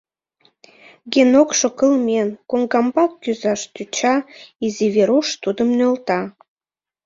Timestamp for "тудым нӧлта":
5.43-6.21